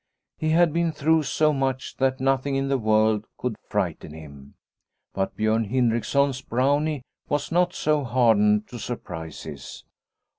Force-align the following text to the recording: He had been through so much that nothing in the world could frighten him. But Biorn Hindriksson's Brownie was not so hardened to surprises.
He 0.39 0.49
had 0.49 0.73
been 0.73 0.91
through 0.91 1.21
so 1.21 1.53
much 1.53 1.97
that 1.97 2.19
nothing 2.19 2.55
in 2.55 2.69
the 2.69 2.77
world 2.79 3.27
could 3.37 3.55
frighten 3.69 4.13
him. 4.15 4.55
But 5.13 5.35
Biorn 5.37 5.65
Hindriksson's 5.65 6.41
Brownie 6.41 7.03
was 7.29 7.51
not 7.51 7.75
so 7.75 8.03
hardened 8.03 8.67
to 8.69 8.79
surprises. 8.79 9.83